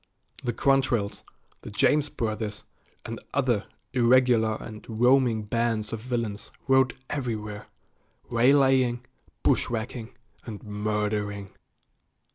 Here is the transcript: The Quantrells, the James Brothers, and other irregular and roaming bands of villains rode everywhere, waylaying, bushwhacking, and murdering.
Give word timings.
The 0.43 0.51
Quantrells, 0.51 1.23
the 1.61 1.69
James 1.69 2.09
Brothers, 2.09 2.63
and 3.05 3.19
other 3.35 3.65
irregular 3.93 4.57
and 4.59 4.83
roaming 4.89 5.43
bands 5.43 5.93
of 5.93 5.99
villains 5.99 6.51
rode 6.67 6.95
everywhere, 7.07 7.67
waylaying, 8.27 9.05
bushwhacking, 9.43 10.09
and 10.43 10.63
murdering. 10.63 11.51